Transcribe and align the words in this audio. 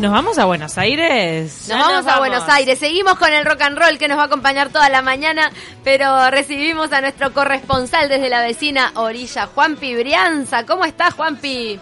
¿Nos 0.00 0.12
vamos 0.12 0.38
a 0.38 0.46
Buenos 0.46 0.78
Aires? 0.78 1.68
Nos 1.68 1.78
vamos 1.78 2.06
a 2.06 2.18
Buenos 2.18 2.48
Aires. 2.48 2.78
Seguimos 2.78 3.18
con 3.18 3.30
el 3.34 3.44
rock 3.44 3.60
and 3.60 3.78
roll 3.78 3.98
que 3.98 4.08
nos 4.08 4.16
va 4.16 4.22
a 4.22 4.26
acompañar 4.26 4.70
toda 4.70 4.88
la 4.88 5.02
mañana, 5.02 5.50
pero 5.84 6.30
recibimos 6.30 6.90
a 6.94 7.02
nuestro 7.02 7.34
corresponsal 7.34 8.08
desde 8.08 8.30
la 8.30 8.40
vecina 8.40 8.92
orilla, 8.94 9.46
Juanpi 9.46 9.94
Brianza. 9.96 10.64
¿Cómo 10.64 10.86
estás, 10.86 11.12
Juanpi? 11.12 11.78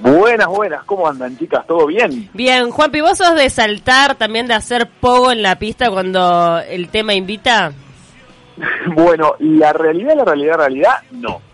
Buenas, 0.00 0.46
buenas. 0.46 0.84
¿Cómo 0.84 1.08
andan, 1.08 1.36
chicas? 1.36 1.66
¿Todo 1.66 1.86
bien? 1.86 2.30
Bien. 2.34 2.70
Juanpi, 2.70 3.00
¿vos 3.00 3.18
sos 3.18 3.34
de 3.34 3.50
saltar, 3.50 4.14
también 4.14 4.46
de 4.46 4.54
hacer 4.54 4.88
pogo 4.88 5.32
en 5.32 5.42
la 5.42 5.58
pista 5.58 5.90
cuando 5.90 6.60
el 6.60 6.88
tema 6.88 7.14
invita? 7.14 7.72
bueno, 8.94 9.34
la 9.40 9.72
realidad, 9.72 10.14
la 10.14 10.24
realidad, 10.24 10.52
la 10.52 10.56
realidad, 10.56 10.94
no. 11.10 11.47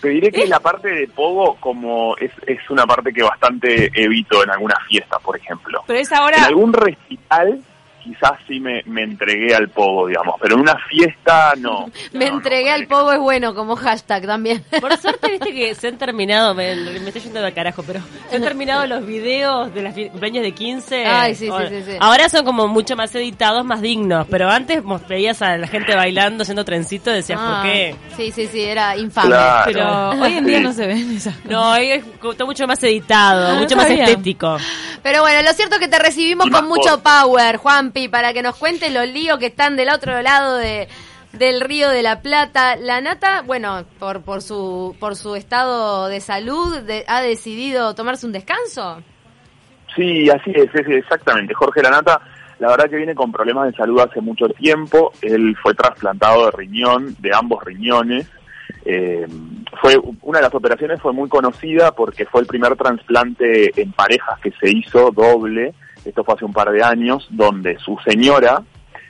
Te 0.00 0.08
diré 0.08 0.30
que 0.30 0.46
la 0.46 0.60
parte 0.60 0.88
de 0.88 1.08
pogo 1.08 1.56
como 1.60 2.16
es, 2.16 2.30
es 2.46 2.58
una 2.70 2.86
parte 2.86 3.12
que 3.12 3.22
bastante 3.22 3.90
evito 3.94 4.42
en 4.42 4.50
algunas 4.50 4.78
fiestas, 4.88 5.20
por 5.22 5.36
ejemplo. 5.36 5.82
Pero 5.86 5.98
es 5.98 6.10
ahora... 6.12 6.38
En 6.38 6.44
algún 6.44 6.72
recital 6.72 7.62
quizás 8.02 8.32
sí 8.46 8.60
me, 8.60 8.82
me 8.86 9.02
entregué 9.02 9.54
al 9.54 9.68
pogo, 9.68 10.08
digamos, 10.08 10.34
pero 10.40 10.54
en 10.56 10.60
una 10.62 10.76
fiesta 10.88 11.54
no. 11.58 11.90
me 12.12 12.26
entregué 12.26 12.70
al 12.70 12.86
pogo 12.86 13.12
es 13.12 13.18
bueno 13.18 13.54
como 13.54 13.76
hashtag 13.76 14.26
también. 14.26 14.64
Por 14.80 14.96
suerte, 14.96 15.30
viste 15.30 15.52
que 15.52 15.74
se 15.74 15.88
han 15.88 15.98
terminado, 15.98 16.54
me, 16.54 16.74
me 16.74 17.08
estoy 17.08 17.22
yendo 17.22 17.40
de 17.42 17.52
carajo, 17.52 17.82
pero 17.86 18.00
se 18.28 18.36
han 18.36 18.42
terminado 18.42 18.86
los 18.86 19.04
videos 19.06 19.72
de 19.74 19.82
los 19.82 19.94
cumpleaños 19.94 20.42
de 20.42 20.52
15. 20.52 21.06
Ay, 21.06 21.34
sí, 21.34 21.46
sí, 21.46 21.66
sí, 21.68 21.82
sí, 21.86 21.96
Ahora 22.00 22.28
son 22.28 22.44
como 22.44 22.68
mucho 22.68 22.96
más 22.96 23.14
editados, 23.14 23.64
más 23.64 23.80
dignos, 23.80 24.26
pero 24.30 24.48
antes 24.48 24.82
veías 25.08 25.42
a 25.42 25.56
la 25.56 25.66
gente 25.66 25.94
bailando, 25.94 26.42
haciendo 26.42 26.64
trencito, 26.64 27.10
decías, 27.10 27.38
¿por 27.38 27.48
Ah, 27.50 27.62
qué? 27.64 27.96
Sí, 28.16 28.30
sí, 28.30 28.46
sí, 28.46 28.62
era 28.62 28.96
infame. 28.96 29.28
Claro. 29.30 29.64
Pero 29.66 30.10
Hoy 30.22 30.36
en 30.36 30.46
día 30.46 30.60
no 30.60 30.72
se 30.72 30.86
ven 30.86 31.10
esas 31.16 31.34
cosas. 31.36 31.50
No, 31.50 31.72
ahí 31.72 31.90
es 31.90 32.04
está 32.30 32.44
mucho 32.44 32.66
más 32.66 32.82
editado, 32.82 33.48
Ah, 33.48 33.60
mucho 33.60 33.76
más 33.76 33.90
estético. 33.90 34.56
Pero 35.02 35.22
bueno, 35.22 35.42
lo 35.42 35.52
cierto 35.54 35.76
es 35.76 35.80
que 35.80 35.88
te 35.88 35.98
recibimos 35.98 36.46
Y 36.46 36.50
con 36.50 36.68
mucho 36.68 37.00
power, 37.02 37.56
Juanpi, 37.90 38.08
para 38.08 38.32
que 38.32 38.42
nos 38.42 38.56
cuentes 38.56 38.92
los 38.92 39.08
líos 39.08 39.38
que 39.38 39.46
están 39.46 39.76
del 39.76 39.90
otro 39.90 40.22
lado 40.22 40.56
de 40.56 40.88
del 41.32 41.60
Río 41.60 41.90
de 41.90 42.02
la 42.02 42.22
Plata. 42.22 42.76
La 42.76 43.00
Nata, 43.00 43.42
bueno, 43.42 43.84
por 43.98 44.22
por 44.22 44.42
su 44.42 44.96
por 44.98 45.16
su 45.16 45.34
estado 45.34 46.08
de 46.08 46.20
salud, 46.20 46.76
ha 47.06 47.20
decidido 47.20 47.94
tomarse 47.94 48.26
un 48.26 48.32
descanso. 48.32 49.02
Sí, 49.94 50.28
así 50.30 50.52
es, 50.54 50.72
es 50.74 50.88
exactamente. 50.88 51.52
Jorge 51.54 51.82
Lanata, 51.82 52.20
la 52.58 52.68
verdad 52.68 52.88
que 52.88 52.96
viene 52.96 53.14
con 53.14 53.32
problemas 53.32 53.70
de 53.70 53.76
salud 53.76 54.00
hace 54.00 54.20
mucho 54.20 54.48
tiempo. 54.48 55.12
Él 55.20 55.56
fue 55.60 55.74
trasplantado 55.74 56.46
de 56.46 56.52
riñón, 56.52 57.16
de 57.18 57.30
ambos 57.34 57.64
riñones. 57.64 58.28
Eh, 58.84 59.26
fue 59.80 59.96
una 60.22 60.38
de 60.38 60.44
las 60.44 60.54
operaciones 60.54 61.00
fue 61.00 61.12
muy 61.12 61.28
conocida 61.28 61.92
porque 61.92 62.24
fue 62.24 62.40
el 62.40 62.46
primer 62.46 62.76
trasplante 62.76 63.72
en 63.80 63.92
parejas 63.92 64.38
que 64.40 64.52
se 64.60 64.70
hizo 64.70 65.10
doble. 65.10 65.74
Esto 66.04 66.24
fue 66.24 66.34
hace 66.34 66.44
un 66.44 66.52
par 66.52 66.70
de 66.70 66.82
años, 66.82 67.26
donde 67.30 67.78
su 67.78 67.96
señora 68.06 68.62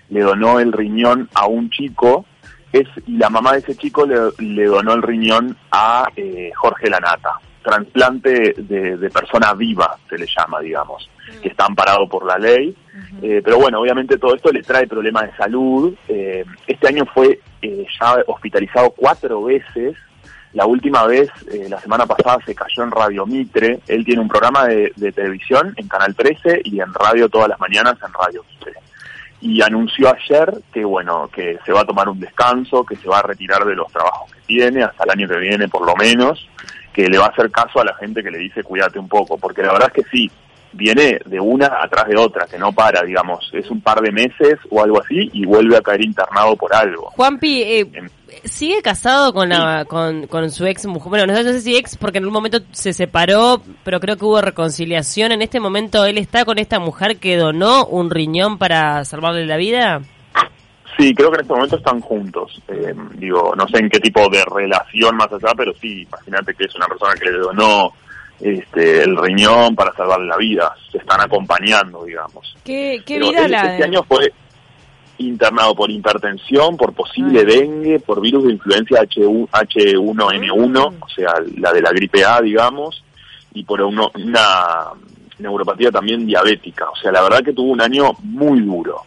le 0.08 0.20
donó 0.20 0.58
el 0.60 0.72
riñón 0.72 1.28
a 1.34 1.46
un 1.46 1.70
chico 1.70 2.26
es, 2.72 2.86
y 3.06 3.16
la 3.16 3.30
mamá 3.30 3.52
de 3.52 3.58
ese 3.58 3.76
chico 3.76 4.06
le, 4.06 4.16
le 4.38 4.64
donó 4.66 4.94
el 4.94 5.02
riñón 5.02 5.56
a 5.70 6.08
eh, 6.16 6.50
Jorge 6.54 6.88
Lanata. 6.88 7.40
Trasplante 7.62 8.54
de, 8.56 8.96
de 8.96 9.10
persona 9.10 9.52
viva, 9.52 9.96
se 10.08 10.16
le 10.16 10.26
llama, 10.26 10.60
digamos, 10.60 11.10
que 11.42 11.48
está 11.48 11.66
amparado 11.66 12.08
por 12.08 12.24
la 12.24 12.38
ley. 12.38 12.74
Eh, 13.22 13.42
pero 13.44 13.58
bueno, 13.58 13.80
obviamente 13.80 14.16
todo 14.16 14.34
esto 14.34 14.50
le 14.50 14.62
trae 14.62 14.86
problemas 14.86 15.24
de 15.24 15.36
salud. 15.36 15.94
Eh, 16.08 16.44
este 16.66 16.88
año 16.88 17.04
fue 17.12 17.38
eh, 17.60 17.86
ya 18.00 18.16
hospitalizado 18.26 18.90
cuatro 18.96 19.42
veces. 19.44 19.94
La 20.52 20.66
última 20.66 21.06
vez, 21.06 21.30
eh, 21.52 21.68
la 21.68 21.80
semana 21.80 22.06
pasada, 22.06 22.38
se 22.44 22.54
cayó 22.54 22.82
en 22.82 22.90
Radio 22.90 23.24
Mitre. 23.24 23.80
Él 23.86 24.04
tiene 24.04 24.20
un 24.20 24.28
programa 24.28 24.66
de, 24.66 24.92
de 24.96 25.12
televisión 25.12 25.72
en 25.76 25.86
Canal 25.86 26.14
13 26.14 26.62
y 26.64 26.80
en 26.80 26.92
radio 26.92 27.28
todas 27.28 27.48
las 27.48 27.60
mañanas 27.60 27.96
en 28.04 28.12
Radio 28.12 28.44
Mitre 28.50 28.80
y 29.40 29.62
anunció 29.62 30.12
ayer 30.14 30.52
que 30.72 30.84
bueno 30.84 31.28
que 31.32 31.58
se 31.64 31.72
va 31.72 31.80
a 31.80 31.86
tomar 31.86 32.08
un 32.08 32.20
descanso, 32.20 32.84
que 32.84 32.96
se 32.96 33.08
va 33.08 33.20
a 33.20 33.22
retirar 33.22 33.64
de 33.64 33.74
los 33.74 33.90
trabajos 33.90 34.30
que 34.32 34.40
tiene 34.46 34.82
hasta 34.82 35.04
el 35.04 35.10
año 35.10 35.28
que 35.28 35.38
viene 35.38 35.68
por 35.68 35.86
lo 35.86 35.96
menos, 35.96 36.46
que 36.92 37.08
le 37.08 37.18
va 37.18 37.26
a 37.26 37.30
hacer 37.30 37.50
caso 37.50 37.80
a 37.80 37.84
la 37.84 37.94
gente 37.94 38.22
que 38.22 38.30
le 38.30 38.38
dice 38.38 38.62
cuídate 38.62 38.98
un 38.98 39.08
poco, 39.08 39.38
porque 39.38 39.62
la 39.62 39.72
verdad 39.72 39.90
es 39.94 40.04
que 40.04 40.10
sí, 40.10 40.30
viene 40.72 41.20
de 41.26 41.40
una 41.40 41.66
atrás 41.82 42.06
de 42.08 42.16
otra, 42.16 42.46
que 42.46 42.58
no 42.58 42.72
para, 42.72 43.02
digamos, 43.02 43.50
es 43.52 43.70
un 43.70 43.80
par 43.80 44.00
de 44.00 44.12
meses 44.12 44.58
o 44.70 44.82
algo 44.82 45.00
así 45.00 45.30
y 45.32 45.44
vuelve 45.44 45.76
a 45.76 45.80
caer 45.80 46.04
internado 46.04 46.56
por 46.56 46.74
algo. 46.74 47.10
Juanpi, 47.16 47.62
eh, 47.62 47.80
Em. 47.80 48.08
¿sigue 48.44 48.82
casado 48.82 49.32
con, 49.32 49.48
la, 49.48 49.84
con, 49.84 50.26
con 50.26 50.50
su 50.50 50.66
ex 50.66 50.86
mujer? 50.86 51.10
Bueno, 51.10 51.26
no 51.26 51.36
sé, 51.36 51.44
no 51.44 51.52
sé 51.52 51.60
si 51.60 51.76
ex, 51.76 51.96
porque 51.96 52.18
en 52.18 52.26
un 52.26 52.32
momento 52.32 52.58
se 52.72 52.92
separó, 52.92 53.62
pero 53.84 54.00
creo 54.00 54.16
que 54.16 54.24
hubo 54.24 54.40
reconciliación. 54.40 55.32
En 55.32 55.42
este 55.42 55.60
momento 55.60 56.04
él 56.04 56.18
está 56.18 56.44
con 56.44 56.58
esta 56.58 56.78
mujer 56.78 57.18
que 57.18 57.36
donó 57.36 57.86
un 57.86 58.10
riñón 58.10 58.58
para 58.58 59.04
salvarle 59.04 59.46
la 59.46 59.56
vida. 59.56 60.00
Sí, 60.98 61.14
creo 61.14 61.30
que 61.30 61.36
en 61.36 61.42
este 61.42 61.54
momento 61.54 61.76
están 61.76 62.00
juntos. 62.00 62.60
Eh, 62.68 62.94
digo, 63.14 63.54
no 63.56 63.66
sé 63.68 63.78
en 63.78 63.88
qué 63.88 64.00
tipo 64.00 64.28
de 64.28 64.44
relación 64.44 65.16
más 65.16 65.32
allá, 65.32 65.52
pero 65.56 65.72
sí, 65.80 66.02
imagínate 66.02 66.54
que 66.54 66.64
es 66.64 66.74
una 66.74 66.86
persona 66.86 67.14
que 67.14 67.30
le 67.30 67.38
donó 67.38 67.92
este, 68.40 69.02
el 69.02 69.16
riñón 69.16 69.74
para 69.74 69.92
salvarle 69.94 70.26
la 70.26 70.36
vida. 70.36 70.74
Se 70.90 70.98
están 70.98 71.20
acompañando, 71.20 72.04
digamos. 72.04 72.54
¿Qué, 72.64 73.02
qué 73.04 73.18
vida 73.18 73.46
la 73.48 73.58
este 73.62 73.72
de- 73.78 73.84
año 73.84 74.02
fue 74.04 74.32
internado 75.18 75.74
por 75.74 75.90
hipertensión, 75.90 76.76
por 76.76 76.94
posible 76.94 77.40
Ah. 77.42 77.44
dengue, 77.44 78.00
por 78.00 78.20
virus 78.20 78.44
de 78.44 78.52
influencia 78.52 79.00
H1, 79.02 79.48
H1N1, 79.52 80.92
Ah. 80.92 81.04
o 81.04 81.08
sea, 81.10 81.34
la 81.58 81.72
de 81.72 81.82
la 81.82 81.90
gripe 81.90 82.24
A, 82.24 82.40
digamos, 82.40 83.04
y 83.52 83.64
por 83.64 83.82
uno- 83.82 84.10
una 84.14 84.86
neuropatía 85.38 85.90
también 85.90 86.26
diabética. 86.26 86.88
O 86.90 86.96
sea, 86.96 87.12
la 87.12 87.22
verdad 87.22 87.42
que 87.44 87.52
tuvo 87.52 87.72
un 87.72 87.80
año 87.82 88.12
muy 88.22 88.60
duro. 88.60 89.02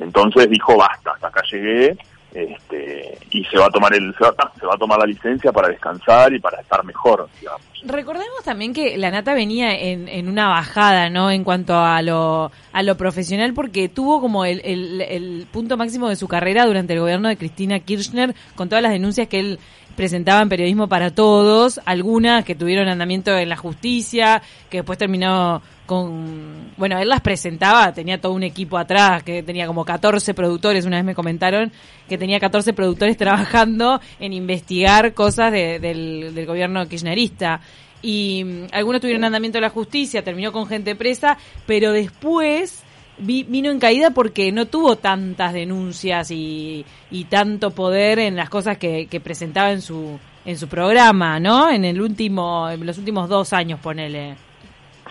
Entonces 0.00 0.48
dijo, 0.50 0.76
basta, 0.76 1.12
hasta 1.12 1.28
acá 1.28 1.42
llegué, 1.50 1.96
este, 2.32 3.18
y 3.30 3.44
se 3.44 3.58
va 3.58 3.66
a 3.66 3.70
tomar 3.70 3.94
el, 3.94 4.14
se 4.16 4.24
va, 4.24 4.34
se 4.58 4.66
va 4.66 4.74
a 4.74 4.78
tomar 4.78 4.98
la 4.98 5.06
licencia 5.06 5.50
para 5.50 5.68
descansar 5.68 6.32
y 6.32 6.38
para 6.38 6.60
estar 6.60 6.84
mejor, 6.84 7.28
digamos. 7.40 7.62
Recordemos 7.84 8.42
también 8.44 8.74
que 8.74 8.98
la 8.98 9.10
Nata 9.10 9.34
venía 9.34 9.72
en, 9.72 10.08
en 10.08 10.28
una 10.28 10.48
bajada, 10.48 11.10
¿no? 11.10 11.30
En 11.30 11.44
cuanto 11.44 11.78
a 11.78 12.02
lo, 12.02 12.50
a 12.72 12.82
lo 12.82 12.96
profesional, 12.96 13.54
porque 13.54 13.88
tuvo 13.88 14.20
como 14.20 14.44
el, 14.44 14.60
el, 14.64 15.00
el 15.00 15.46
punto 15.50 15.76
máximo 15.76 16.08
de 16.08 16.16
su 16.16 16.28
carrera 16.28 16.66
durante 16.66 16.94
el 16.94 17.00
gobierno 17.00 17.28
de 17.28 17.36
Cristina 17.36 17.78
Kirchner, 17.78 18.34
con 18.56 18.68
todas 18.68 18.82
las 18.82 18.92
denuncias 18.92 19.28
que 19.28 19.40
él 19.40 19.58
presentaba 19.96 20.42
en 20.42 20.48
Periodismo 20.48 20.88
para 20.88 21.12
Todos, 21.12 21.80
algunas 21.84 22.44
que 22.44 22.54
tuvieron 22.54 22.88
andamiento 22.88 23.36
en 23.36 23.48
la 23.48 23.56
justicia, 23.56 24.42
que 24.70 24.78
después 24.78 24.98
terminó 24.98 25.60
con... 25.88 26.68
Bueno, 26.76 26.96
él 26.98 27.08
las 27.08 27.22
presentaba, 27.22 27.92
tenía 27.92 28.20
todo 28.20 28.32
un 28.34 28.44
equipo 28.44 28.78
atrás, 28.78 29.22
que 29.24 29.42
tenía 29.42 29.66
como 29.66 29.84
14 29.84 30.34
productores, 30.34 30.84
una 30.84 30.98
vez 30.98 31.04
me 31.04 31.14
comentaron 31.16 31.72
que 32.08 32.16
tenía 32.18 32.38
14 32.38 32.72
productores 32.74 33.16
trabajando 33.16 34.00
en 34.20 34.32
investigar 34.32 35.14
cosas 35.14 35.50
de- 35.50 35.80
del, 35.80 36.46
gobierno 36.46 36.86
kirchnerista. 36.86 37.60
Y 38.02 38.44
mm, 38.44 38.66
algunos 38.72 39.00
tuvieron 39.00 39.24
andamiento 39.24 39.58
en 39.58 39.62
la 39.62 39.70
justicia, 39.70 40.22
terminó 40.22 40.52
con 40.52 40.66
gente 40.68 40.94
presa, 40.94 41.36
pero 41.66 41.90
después 41.90 42.84
vi- 43.18 43.42
vino 43.44 43.70
en 43.72 43.80
caída 43.80 44.10
porque 44.10 44.52
no 44.52 44.66
tuvo 44.66 44.96
tantas 44.96 45.52
denuncias 45.54 46.30
y, 46.30 46.84
y 47.10 47.24
tanto 47.24 47.70
poder 47.72 48.18
en 48.20 48.36
las 48.36 48.50
cosas 48.50 48.78
que, 48.78 49.06
que 49.06 49.18
presentaba 49.20 49.72
en 49.72 49.82
su 49.82 50.18
en 50.44 50.56
su 50.56 50.66
programa, 50.66 51.38
¿no? 51.40 51.68
En 51.70 51.84
el 51.84 52.00
último, 52.00 52.70
en 52.70 52.86
los 52.86 52.96
últimos 52.96 53.28
dos 53.28 53.52
años, 53.52 53.80
ponele. 53.80 54.34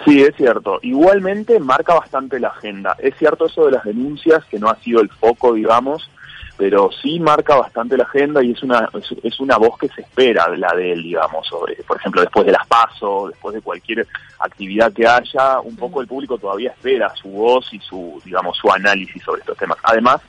Sí, 0.05 0.21
es 0.21 0.35
cierto. 0.35 0.79
Igualmente 0.81 1.59
marca 1.59 1.95
bastante 1.95 2.39
la 2.39 2.49
agenda. 2.49 2.95
Es 2.99 3.15
cierto 3.17 3.47
eso 3.47 3.65
de 3.65 3.71
las 3.71 3.83
denuncias, 3.83 4.43
que 4.45 4.59
no 4.59 4.69
ha 4.69 4.75
sido 4.77 5.01
el 5.01 5.09
foco, 5.09 5.53
digamos, 5.53 6.09
pero 6.57 6.89
sí 7.01 7.19
marca 7.19 7.55
bastante 7.55 7.97
la 7.97 8.03
agenda 8.03 8.43
y 8.43 8.51
es 8.51 8.63
una 8.63 8.89
es, 8.93 9.15
es 9.23 9.39
una 9.39 9.57
voz 9.57 9.77
que 9.77 9.89
se 9.89 10.01
espera, 10.01 10.47
la 10.57 10.73
de 10.75 10.93
él, 10.93 11.03
digamos, 11.03 11.45
sobre, 11.47 11.75
por 11.83 11.97
ejemplo, 11.97 12.21
después 12.21 12.45
de 12.45 12.51
las 12.51 12.65
PASO, 12.67 13.27
después 13.29 13.53
de 13.55 13.61
cualquier 13.61 14.07
actividad 14.39 14.91
que 14.91 15.07
haya, 15.07 15.59
un 15.59 15.75
poco 15.75 16.01
el 16.01 16.07
público 16.07 16.37
todavía 16.37 16.71
espera 16.71 17.13
su 17.15 17.29
voz 17.29 17.71
y 17.73 17.79
su, 17.79 18.21
digamos, 18.25 18.57
su 18.57 18.71
análisis 18.71 19.21
sobre 19.23 19.41
estos 19.41 19.57
temas. 19.57 19.77
Además, 19.83 20.21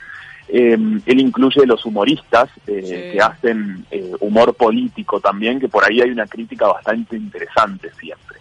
eh, 0.49 0.73
él 1.05 1.19
incluye 1.19 1.65
los 1.65 1.85
humoristas 1.85 2.49
eh, 2.67 2.81
Sí. 2.83 3.11
que 3.17 3.21
hacen 3.21 3.85
eh, 3.91 4.11
humor 4.19 4.53
político 4.55 5.19
también, 5.19 5.59
que 5.59 5.67
por 5.69 5.83
ahí 5.83 6.01
hay 6.01 6.11
una 6.11 6.25
crítica 6.27 6.67
bastante 6.67 7.15
interesante 7.17 7.91
siempre 7.99 8.39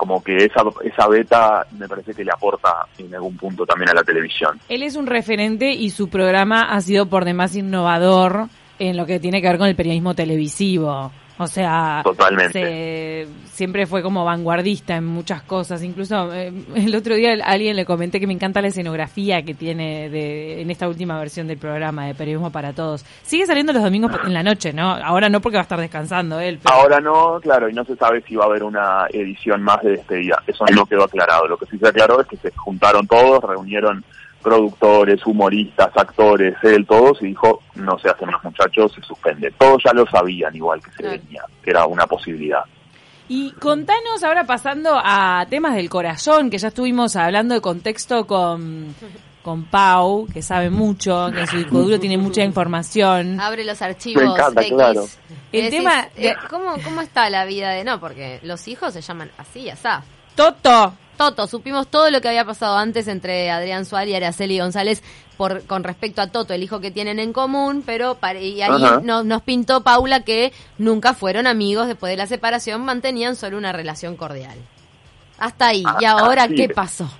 como 0.00 0.24
que 0.24 0.34
esa, 0.34 0.62
esa 0.82 1.08
beta 1.08 1.66
me 1.78 1.86
parece 1.86 2.14
que 2.14 2.24
le 2.24 2.30
aporta 2.32 2.86
en 2.96 3.14
algún 3.14 3.36
punto 3.36 3.66
también 3.66 3.90
a 3.90 3.92
la 3.92 4.02
televisión. 4.02 4.58
Él 4.70 4.82
es 4.82 4.96
un 4.96 5.06
referente 5.06 5.72
y 5.72 5.90
su 5.90 6.08
programa 6.08 6.72
ha 6.72 6.80
sido 6.80 7.04
por 7.04 7.26
demás 7.26 7.54
innovador 7.54 8.46
en 8.78 8.96
lo 8.96 9.04
que 9.04 9.20
tiene 9.20 9.42
que 9.42 9.48
ver 9.48 9.58
con 9.58 9.68
el 9.68 9.76
periodismo 9.76 10.14
televisivo. 10.14 11.12
O 11.42 11.46
sea, 11.46 12.02
Totalmente. 12.04 12.52
se- 12.52 13.28
siempre 13.46 13.86
fue 13.86 14.02
como 14.02 14.24
vanguardista 14.26 14.96
en 14.96 15.06
muchas 15.06 15.42
cosas. 15.42 15.82
Incluso 15.82 16.30
eh, 16.34 16.52
el 16.74 16.94
otro 16.94 17.14
día 17.14 17.30
a 17.42 17.52
alguien 17.52 17.76
le 17.76 17.86
comenté 17.86 18.20
que 18.20 18.26
me 18.26 18.34
encanta 18.34 18.60
la 18.60 18.68
escenografía 18.68 19.42
que 19.42 19.54
tiene 19.54 20.10
de, 20.10 20.60
en 20.60 20.70
esta 20.70 20.86
última 20.86 21.18
versión 21.18 21.46
del 21.46 21.56
programa 21.56 22.04
de 22.06 22.14
Periodismo 22.14 22.50
para 22.52 22.74
Todos. 22.74 23.06
Sigue 23.22 23.46
saliendo 23.46 23.72
los 23.72 23.82
domingos 23.82 24.12
en 24.24 24.34
la 24.34 24.42
noche, 24.42 24.74
¿no? 24.74 24.90
Ahora 24.92 25.30
no 25.30 25.40
porque 25.40 25.56
va 25.56 25.60
a 25.60 25.62
estar 25.62 25.80
descansando 25.80 26.38
él. 26.40 26.58
pero- 26.62 26.74
Ahora 26.74 27.00
no, 27.00 27.40
claro, 27.40 27.70
y 27.70 27.72
no 27.72 27.84
se 27.84 27.96
sabe 27.96 28.20
si 28.28 28.36
va 28.36 28.44
a 28.44 28.48
haber 28.48 28.62
una 28.62 29.06
edición 29.10 29.62
más 29.62 29.80
de 29.82 29.92
despedida. 29.92 30.42
Eso 30.46 30.64
no 30.74 30.84
quedó 30.84 31.04
aclarado. 31.04 31.46
Lo 31.48 31.56
que 31.56 31.64
sí 31.66 31.78
se 31.78 31.88
aclaró 31.88 32.20
es 32.20 32.26
que 32.26 32.36
se 32.36 32.50
juntaron 32.54 33.06
todos, 33.06 33.42
reunieron 33.44 34.04
productores, 34.42 35.24
humoristas, 35.26 35.90
actores, 35.96 36.54
él, 36.62 36.86
todos, 36.86 37.20
y 37.22 37.26
dijo, 37.26 37.62
no 37.74 37.98
se 37.98 38.08
hacen 38.08 38.28
más 38.30 38.42
muchachos, 38.44 38.92
se 38.94 39.02
suspende. 39.02 39.50
Todos 39.58 39.82
ya 39.84 39.92
lo 39.92 40.06
sabían 40.06 40.54
igual 40.56 40.80
que 40.82 40.90
se 40.92 40.96
Claro. 41.02 41.18
venía, 41.22 41.42
que 41.62 41.70
era 41.70 41.86
una 41.86 42.06
posibilidad. 42.06 42.62
Y 43.28 43.52
contanos 43.52 44.24
ahora 44.24 44.44
pasando 44.44 44.90
a 45.02 45.46
temas 45.48 45.74
del 45.76 45.88
corazón, 45.88 46.50
que 46.50 46.58
ya 46.58 46.68
estuvimos 46.68 47.14
hablando 47.16 47.54
de 47.54 47.60
contexto 47.60 48.26
con, 48.26 48.92
con 49.42 49.64
Pau, 49.66 50.26
que 50.32 50.42
sabe 50.42 50.68
mucho, 50.68 51.30
que 51.32 51.40
en 51.42 51.46
su 51.46 51.56
disco 51.58 51.78
duro 51.78 52.00
tiene 52.00 52.18
mucha 52.18 52.42
información. 52.42 53.38
Abre 53.40 53.64
los 53.64 53.80
archivos 53.82 54.24
Me 54.24 54.30
encanta, 54.30 54.62
X. 54.62 54.72
claro. 54.74 55.04
El 55.52 55.64
decís, 55.64 55.78
tema 55.78 56.08
de- 56.16 56.28
eh, 56.28 56.34
¿cómo, 56.48 56.74
¿Cómo 56.82 57.00
está 57.02 57.30
la 57.30 57.44
vida 57.44 57.70
de 57.70 57.84
no? 57.84 58.00
Porque 58.00 58.40
los 58.42 58.66
hijos 58.66 58.92
se 58.94 59.00
llaman 59.00 59.30
así, 59.38 59.70
asá. 59.70 60.02
Toto, 60.34 60.94
Toto, 61.20 61.46
supimos 61.46 61.88
todo 61.88 62.10
lo 62.10 62.22
que 62.22 62.28
había 62.28 62.46
pasado 62.46 62.78
antes 62.78 63.06
entre 63.06 63.50
Adrián 63.50 63.84
Suárez 63.84 64.08
y 64.12 64.14
Araceli 64.14 64.58
González 64.58 65.02
por, 65.36 65.66
con 65.66 65.84
respecto 65.84 66.22
a 66.22 66.28
Toto, 66.28 66.54
el 66.54 66.62
hijo 66.62 66.80
que 66.80 66.90
tienen 66.90 67.18
en 67.18 67.34
común, 67.34 67.82
pero 67.84 68.16
y 68.40 68.62
ahí 68.62 68.82
nos, 69.02 69.26
nos 69.26 69.42
pintó 69.42 69.82
Paula 69.82 70.20
que 70.24 70.50
nunca 70.78 71.12
fueron 71.12 71.46
amigos 71.46 71.88
después 71.88 72.10
de 72.10 72.16
la 72.16 72.26
separación, 72.26 72.86
mantenían 72.86 73.36
solo 73.36 73.58
una 73.58 73.70
relación 73.70 74.16
cordial. 74.16 74.56
Hasta 75.38 75.66
ahí. 75.66 75.84
¿Y 76.00 76.06
Ah, 76.06 76.12
ahora 76.12 76.44
así 76.44 76.54
qué 76.54 76.70
pasó? 76.70 77.10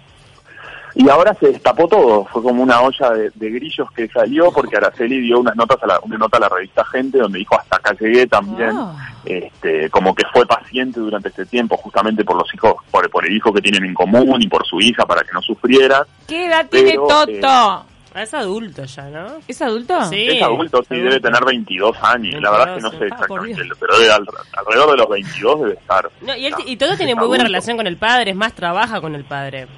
Y 0.95 1.09
ahora 1.09 1.35
se 1.35 1.49
destapó 1.49 1.87
todo, 1.89 2.25
fue 2.27 2.43
como 2.43 2.63
una 2.63 2.81
olla 2.81 3.11
de, 3.11 3.31
de 3.35 3.51
grillos 3.51 3.91
que 3.93 4.09
salió 4.09 4.51
porque 4.53 4.77
Araceli 4.77 5.21
dio 5.21 5.41
unas 5.41 5.55
notas 5.57 5.83
a 5.83 5.87
la, 5.87 6.01
una 6.03 6.17
nota 6.19 6.37
a 6.39 6.41
la 6.41 6.49
revista 6.49 6.85
Gente 6.87 7.19
donde 7.19 7.39
dijo 7.39 7.59
hasta 7.59 7.77
acá 7.77 7.95
llegué 7.99 8.27
también, 8.27 8.71
Oh. 8.77 8.97
este, 9.25 9.89
como 9.91 10.15
que 10.15 10.25
fue 10.33 10.47
paciente 10.47 10.99
durante 11.01 11.29
este 11.29 11.47
tiempo 11.47 11.77
justamente 11.77 12.25
por 12.25 12.37
los 12.37 12.53
hijos, 12.55 12.75
por, 12.91 13.09
por 13.11 13.27
el 13.27 13.37
hijo 13.37 13.53
que 13.53 13.61
tienen 13.61 13.85
en 13.85 13.95
común 13.95 14.41
y 14.43 14.49
por 14.49 14.67
su 14.67 14.81
hija 14.81 15.05
para 15.07 15.23
que 15.23 15.33
no 15.33 15.43
sufriera. 15.43 16.07
¿qué 16.27 16.47
edad 16.47 16.67
tiene 16.71 16.91
Pero, 16.93 17.07
Toto? 17.07 17.31
Ah, 17.49 17.85
Es 18.23 18.35
adulto 18.35 18.83
ya, 18.85 19.05
¿no? 19.05 19.27
¿Es 19.47 19.63
adulto? 19.63 20.05
Sí. 20.07 20.27
es 20.31 20.43
adulto, 20.43 20.83
sí, 20.83 20.95
adulto. 20.95 21.05
debe 21.11 21.21
tener 21.21 21.45
22 21.45 21.97
años, 22.03 22.43
la 22.43 22.51
verdad 22.51 22.69
es 22.71 22.75
que 22.77 22.83
no 22.83 22.91
sé 22.91 22.99
22, 22.99 23.13
ah, 23.13 23.25
exactamente, 23.25 23.63
Dios. 23.63 23.77
pero 23.79 23.99
debe 23.99 24.13
al- 24.13 24.27
alrededor 24.59 24.91
de 24.91 24.97
los 24.97 25.09
22 25.09 25.61
debe 25.61 25.73
estar. 25.75 26.11
No, 26.23 26.37
y, 26.37 26.47
él, 26.47 26.55
y 26.67 26.77
todo 26.77 26.97
tiene 26.97 27.13
es 27.13 27.19
muy 27.19 27.29
buena 27.29 27.43
adulto. 27.45 27.53
relación 27.53 27.77
con 27.77 27.87
el 27.87 27.97
padre, 27.97 28.31
es 28.33 28.37
más, 28.37 28.53
trabaja 28.55 29.01
con 29.01 29.15
el 29.15 29.25
padre. 29.25 29.69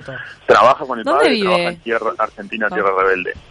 Toto. 0.00 0.12
Trabaja 0.46 0.84
con 0.86 0.98
el 0.98 1.04
¿Dónde 1.04 1.20
padre, 1.20 1.32
vive? 1.34 1.48
trabaja 1.48 1.68
en 1.70 1.80
tierra, 1.80 2.10
Argentina, 2.18 2.68
Tierra 2.68 2.90
Rebelde. 2.98 3.32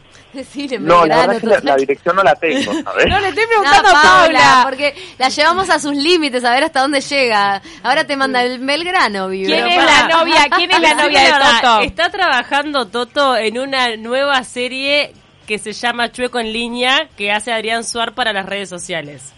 No, 0.80 1.06
la 1.06 1.18
verdad 1.28 1.36
es 1.36 1.42
que 1.42 1.66
la, 1.66 1.76
dirección 1.76 2.16
no 2.16 2.24
la 2.24 2.34
tengo, 2.36 2.72
¿sabes? 2.84 3.06
No, 3.08 3.20
le 3.20 3.28
estoy 3.30 3.44
No, 3.44 3.50
preguntando 3.50 3.90
a 3.90 3.92
Paula, 3.92 4.40
Paula. 4.40 4.62
porque 4.64 4.96
la 5.18 5.28
llevamos 5.28 5.70
a 5.70 5.78
sus 5.78 5.94
límites, 5.94 6.46
a 6.46 6.52
ver 6.52 6.64
hasta 6.64 6.80
dónde 6.80 7.02
llega. 7.02 7.62
Ahora 7.84 8.06
te 8.06 8.16
manda 8.16 8.42
el 8.42 8.60
Belgrano, 8.60 9.28
vive. 9.28 9.48
¿Quién 9.48 9.66
Pero 9.66 9.82
es 9.82 9.86
la 9.86 10.08
novia? 10.08 10.46
¿Quién 10.56 10.72
es 10.72 10.80
la 10.80 10.94
novia 11.04 11.22
de 11.22 11.32
Toto? 11.32 11.80
Está 11.82 12.10
trabajando 12.10 12.88
Toto 12.88 13.36
en 13.36 13.60
una 13.60 13.98
nueva 13.98 14.42
serie 14.46 15.14
que 15.48 15.60
se 15.60 15.74
llama 15.74 16.14
Chueco 16.14 16.40
en 16.40 16.54
línea 16.54 17.10
que 17.18 17.30
hace 17.32 17.52
Adrián 17.52 17.84
Suar 17.84 18.14
para 18.14 18.32
las 18.32 18.46
redes 18.46 18.70
sociales. 18.70 19.34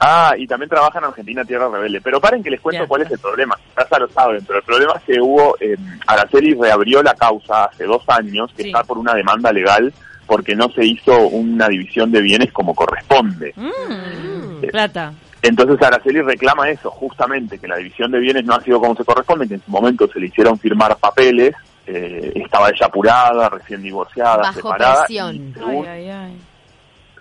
Ah, 0.00 0.34
y 0.38 0.46
también 0.46 0.68
trabaja 0.70 0.98
en 0.98 1.04
Argentina 1.06 1.44
Tierra 1.44 1.68
Rebelde. 1.68 2.00
Pero 2.00 2.20
paren 2.20 2.42
que 2.42 2.50
les 2.50 2.60
cuento 2.60 2.86
cuál 2.86 3.02
es 3.02 3.10
el 3.10 3.18
problema. 3.18 3.56
Ya 3.90 3.98
lo 3.98 4.08
saben, 4.08 4.44
pero 4.46 4.58
el 4.60 4.64
problema 4.64 4.92
es 4.96 5.02
que 5.02 5.20
hubo, 5.20 5.56
eh, 5.60 5.76
Araceli 6.06 6.54
reabrió 6.54 7.02
la 7.02 7.14
causa 7.14 7.64
hace 7.64 7.84
dos 7.84 8.02
años, 8.08 8.52
que 8.56 8.62
Sí. 8.62 8.68
está 8.68 8.84
por 8.84 8.98
una 8.98 9.14
demanda 9.14 9.52
legal 9.52 9.92
porque 10.26 10.54
no 10.54 10.68
se 10.70 10.84
hizo 10.84 11.16
una 11.28 11.68
división 11.68 12.12
de 12.12 12.20
bienes 12.20 12.52
como 12.52 12.74
corresponde. 12.74 13.52
Mm, 13.56 14.66
plata. 14.70 15.12
Entonces 15.40 15.80
Araceli 15.80 16.20
reclama 16.20 16.68
eso, 16.68 16.90
justamente, 16.90 17.58
que 17.58 17.66
la 17.68 17.76
división 17.76 18.10
de 18.10 18.18
bienes 18.18 18.44
no 18.44 18.54
ha 18.54 18.60
sido 18.60 18.80
como 18.80 18.94
se 18.94 19.04
corresponde, 19.04 19.48
que 19.48 19.54
en 19.54 19.62
su 19.64 19.70
momento 19.70 20.06
se 20.08 20.20
le 20.20 20.26
hicieron 20.26 20.58
firmar 20.58 20.96
papeles, 20.98 21.54
eh, 21.86 22.32
estaba 22.34 22.68
ella 22.68 22.86
apurada, 22.86 23.48
recién 23.48 23.82
divorciada, 23.82 24.38
Bajo 24.38 24.52
separada. 24.54 25.04
presión. 25.06 25.36
y 25.36 25.54
Ay, 25.64 25.86
ay, 25.86 26.10
ay. 26.10 26.36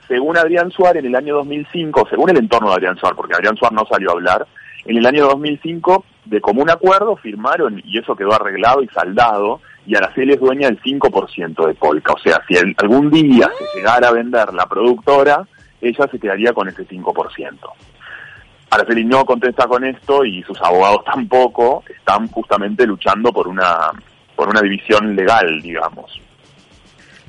Según 0.07 0.37
Adrián 0.37 0.71
Suárez, 0.71 1.03
en 1.03 1.09
el 1.09 1.15
año 1.15 1.35
2005, 1.35 2.07
según 2.09 2.29
el 2.29 2.37
entorno 2.37 2.69
de 2.69 2.75
Adrián 2.75 2.97
Suárez, 2.97 3.17
porque 3.17 3.35
Adrián 3.35 3.57
Suárez 3.57 3.75
no 3.75 3.85
salió 3.89 4.09
a 4.09 4.13
hablar, 4.13 4.47
en 4.85 4.97
el 4.97 5.05
año 5.05 5.27
2005, 5.27 6.05
de 6.25 6.41
común 6.41 6.69
acuerdo, 6.69 7.17
firmaron, 7.17 7.81
y 7.83 7.97
eso 7.99 8.15
quedó 8.15 8.33
arreglado 8.33 8.81
y 8.81 8.87
saldado, 8.87 9.59
y 9.85 9.95
Araceli 9.95 10.33
es 10.33 10.39
dueña 10.39 10.67
del 10.67 10.81
5% 10.81 11.67
de 11.67 11.73
Polka. 11.75 12.13
O 12.13 12.19
sea, 12.19 12.41
si 12.47 12.55
algún 12.77 13.09
día 13.09 13.49
se 13.57 13.77
llegara 13.77 14.09
a 14.09 14.13
vender 14.13 14.53
la 14.53 14.65
productora, 14.65 15.45
ella 15.81 16.07
se 16.09 16.19
quedaría 16.19 16.53
con 16.53 16.67
ese 16.67 16.87
5%. 16.87 17.57
Araceli 18.69 19.05
no 19.05 19.25
contesta 19.25 19.65
con 19.67 19.83
esto 19.85 20.25
y 20.25 20.43
sus 20.43 20.61
abogados 20.61 21.03
tampoco 21.05 21.83
están 21.87 22.27
justamente 22.27 22.85
luchando 22.85 23.31
por 23.31 23.47
una 23.47 23.91
por 24.35 24.49
una 24.49 24.61
división 24.61 25.15
legal, 25.15 25.61
digamos. 25.61 26.21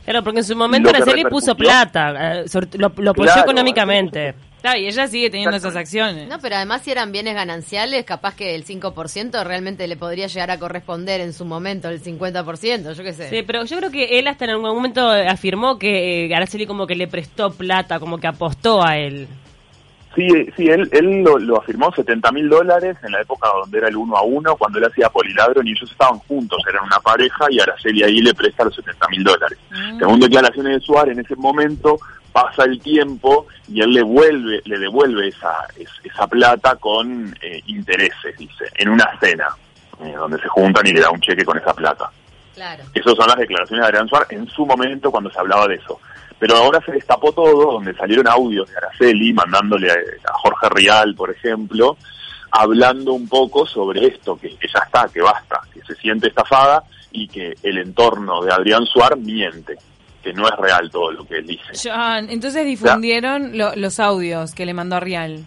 Claro, 0.08 0.24
porque 0.24 0.38
en 0.38 0.44
su 0.44 0.56
momento 0.56 0.88
Araceli 0.88 1.22
puso 1.24 1.54
plata, 1.54 2.38
eh, 2.40 2.44
lo, 2.78 2.90
lo 2.96 3.10
apoyó 3.10 3.26
Claro, 3.26 3.42
económicamente. 3.42 4.34
Claro, 4.62 4.78
y 4.78 4.86
ella 4.86 5.06
sigue 5.06 5.28
teniendo 5.28 5.54
esas 5.54 5.76
acciones. 5.76 6.26
No, 6.30 6.38
pero 6.38 6.56
además 6.56 6.80
si 6.80 6.90
eran 6.90 7.12
bienes 7.12 7.34
gananciales, 7.34 8.06
capaz 8.06 8.34
que 8.34 8.54
el 8.54 8.64
5% 8.64 9.44
realmente 9.44 9.86
le 9.86 9.98
podría 9.98 10.26
llegar 10.26 10.50
a 10.50 10.58
corresponder 10.58 11.20
en 11.20 11.34
su 11.34 11.44
momento 11.44 11.90
el 11.90 12.02
50%, 12.02 12.94
yo 12.94 13.04
qué 13.04 13.12
sé. 13.12 13.28
Sí, 13.28 13.42
pero 13.46 13.66
yo 13.66 13.76
creo 13.76 13.90
que 13.90 14.18
él 14.18 14.28
hasta 14.28 14.46
en 14.46 14.52
algún 14.52 14.74
momento 14.74 15.10
afirmó 15.10 15.78
que 15.78 16.24
eh, 16.24 16.34
Araceli 16.34 16.66
como 16.66 16.86
que 16.86 16.96
le 16.96 17.06
prestó 17.06 17.50
plata, 17.50 18.00
como 18.00 18.16
que 18.16 18.28
apostó 18.28 18.82
a 18.82 18.96
él. 18.96 19.28
Sí, 20.18 20.50
sí, 20.56 20.68
él, 20.68 20.88
él 20.90 21.22
lo, 21.22 21.38
lo 21.38 21.58
afirmó 21.58 21.92
70 21.92 22.32
mil 22.32 22.48
dólares 22.48 22.96
en 23.04 23.12
la 23.12 23.20
época 23.20 23.48
donde 23.60 23.78
era 23.78 23.86
el 23.88 23.96
uno 23.96 24.16
a 24.16 24.22
uno, 24.22 24.56
cuando 24.56 24.78
él 24.80 24.84
hacía 24.86 25.08
Poliladron 25.10 25.64
y 25.64 25.70
ellos 25.70 25.90
estaban 25.92 26.18
juntos, 26.20 26.60
eran 26.68 26.84
una 26.84 26.98
pareja 26.98 27.46
y 27.50 27.60
Araceli 27.60 28.02
ahí 28.02 28.20
le 28.20 28.34
presta 28.34 28.64
los 28.64 28.74
70 28.74 29.08
mil 29.10 29.22
dólares. 29.22 29.56
Según 29.98 30.18
declaraciones 30.18 30.72
de 30.74 30.80
Suárez, 30.80 31.16
en 31.16 31.24
ese 31.24 31.36
momento 31.36 31.98
pasa 32.32 32.64
el 32.64 32.80
tiempo 32.80 33.46
y 33.68 33.80
él 33.80 33.92
le, 33.92 34.02
vuelve, 34.02 34.60
le 34.64 34.78
devuelve 34.80 35.28
esa, 35.28 35.52
es- 35.76 35.88
esa 36.02 36.26
plata 36.26 36.74
con 36.76 37.32
eh, 37.40 37.60
intereses, 37.66 38.36
dice, 38.36 38.64
en 38.74 38.88
una 38.88 39.08
cena, 39.20 39.46
eh, 40.02 40.14
donde 40.16 40.40
se 40.40 40.48
juntan 40.48 40.84
y 40.86 40.92
le 40.94 41.00
da 41.00 41.10
un 41.10 41.20
cheque 41.20 41.44
con 41.44 41.56
esa 41.58 41.72
plata. 41.74 42.10
Claro. 42.58 42.84
Esas 42.92 43.14
son 43.14 43.26
las 43.28 43.36
declaraciones 43.36 43.82
de 43.82 43.86
Adrián 43.88 44.08
Suárez 44.08 44.28
en 44.32 44.48
su 44.48 44.66
momento 44.66 45.10
cuando 45.10 45.30
se 45.30 45.38
hablaba 45.38 45.66
de 45.68 45.76
eso. 45.76 46.00
Pero 46.40 46.56
ahora 46.56 46.80
se 46.84 46.92
destapó 46.92 47.32
todo, 47.32 47.72
donde 47.72 47.94
salieron 47.94 48.26
audios 48.28 48.68
de 48.68 48.76
Araceli 48.76 49.32
mandándole 49.32 49.90
a, 49.90 49.94
a 49.94 50.32
Jorge 50.34 50.68
Rial, 50.70 51.14
por 51.14 51.30
ejemplo, 51.30 51.96
hablando 52.50 53.12
un 53.12 53.28
poco 53.28 53.66
sobre 53.66 54.06
esto, 54.06 54.36
que, 54.36 54.48
que 54.56 54.68
ya 54.72 54.80
está, 54.84 55.08
que 55.12 55.20
basta, 55.20 55.60
que 55.72 55.80
se 55.82 55.94
siente 55.96 56.28
estafada 56.28 56.82
y 57.12 57.28
que 57.28 57.54
el 57.62 57.78
entorno 57.78 58.42
de 58.42 58.52
Adrián 58.52 58.86
Suárez 58.86 59.18
miente, 59.18 59.76
que 60.22 60.32
no 60.32 60.46
es 60.48 60.54
real 60.56 60.90
todo 60.90 61.10
lo 61.12 61.24
que 61.26 61.38
él 61.38 61.46
dice. 61.46 61.72
John, 61.90 62.28
entonces 62.30 62.64
difundieron 62.66 63.56
lo- 63.56 63.74
los 63.76 63.98
audios 64.00 64.54
que 64.54 64.66
le 64.66 64.74
mandó 64.74 64.96
a 64.96 65.00
Rial. 65.00 65.44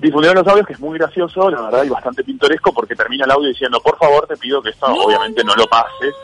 Difundieron 0.00 0.38
los 0.42 0.46
audios, 0.48 0.66
que 0.66 0.72
es 0.72 0.80
muy 0.80 0.98
gracioso, 0.98 1.50
la 1.50 1.60
verdad, 1.62 1.84
y 1.84 1.88
bastante 1.90 2.24
pintoresco, 2.24 2.72
porque 2.72 2.94
termina 2.94 3.24
el 3.26 3.30
audio 3.32 3.48
diciendo, 3.48 3.80
por 3.80 3.98
favor, 3.98 4.26
te 4.26 4.36
pido 4.36 4.62
que 4.62 4.70
esto 4.70 4.86
obviamente 4.86 5.44
no, 5.44 5.54
lo 5.54 5.66
pases. 5.66 6.14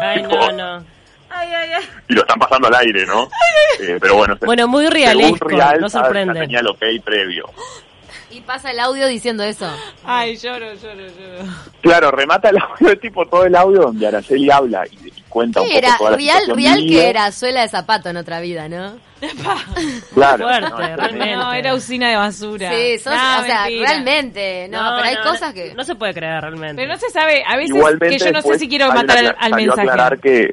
Ay, 0.00 0.22
no, 0.28 0.52
no. 0.52 0.84
y 2.08 2.14
lo 2.14 2.22
están 2.22 2.38
pasando 2.40 2.68
al 2.68 2.74
aire, 2.74 3.06
¿no? 3.06 3.28
Eh, 3.80 3.98
pero 4.00 4.16
bueno, 4.16 4.36
Bueno, 4.44 4.66
muy 4.68 4.84
según 4.86 4.94
realesco, 4.94 5.48
Rial, 5.48 5.80
no 5.80 5.88
sorprende. 5.88 6.34
ya 6.34 6.40
tenía 6.40 6.58
el 6.60 6.66
ok 6.68 6.82
previo. 7.04 7.46
Y 8.30 8.40
pasa 8.40 8.70
el 8.70 8.80
audio 8.80 9.06
diciendo 9.06 9.42
eso. 9.44 9.70
Ay, 10.04 10.36
lloro, 10.36 10.72
lloro, 10.74 11.06
lloro. 11.06 11.50
Claro, 11.82 12.10
remata 12.10 12.48
el 12.48 12.58
audio, 12.58 12.98
tipo 13.00 13.24
todo 13.26 13.44
el 13.44 13.54
audio 13.54 13.80
donde 13.82 14.06
Araceli 14.06 14.50
habla 14.50 14.84
y, 14.90 15.08
y 15.08 15.21
cuenta 15.32 15.60
un 15.62 15.66
¿Qué 15.68 15.74
poco 15.74 15.86
era? 15.86 15.96
toda 15.98 16.10
la 16.12 16.16
Real, 16.16 16.42
real 16.54 16.78
que 16.86 17.08
era 17.08 17.32
suela 17.32 17.62
de 17.62 17.68
zapato 17.68 18.08
en 18.10 18.16
otra 18.18 18.40
vida, 18.40 18.68
¿no? 18.68 18.96
Claro, 20.14 20.46
Fuerte, 20.48 21.36
no, 21.36 21.52
era 21.52 21.74
usina 21.74 22.10
de 22.10 22.16
basura. 22.16 22.70
Sí, 22.70 22.98
sos- 22.98 23.14
No, 23.14 23.40
o 23.40 23.44
sea, 23.44 23.62
mentira. 23.64 23.88
realmente. 23.88 24.68
No, 24.68 24.78
pero 24.96 25.08
hay 25.08 25.14
no, 25.14 25.22
cosas 25.22 25.54
que... 25.54 25.74
No 25.74 25.84
se 25.84 25.94
puede 25.94 26.12
creer 26.12 26.40
realmente. 26.40 26.74
Pero 26.82 26.92
no 26.92 26.98
se 26.98 27.08
sabe, 27.10 27.42
a 27.46 27.56
veces 27.56 27.70
Igualmente 27.74 28.16
que 28.16 28.24
yo 28.24 28.32
no 28.32 28.42
sé 28.42 28.58
si 28.58 28.68
quiero 28.68 28.88
matar 28.92 29.18
al, 29.18 29.36
al 29.38 29.54
mensaje. 29.54 30.18
que 30.20 30.50